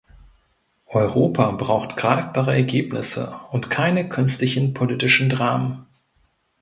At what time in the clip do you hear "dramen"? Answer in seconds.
5.29-5.85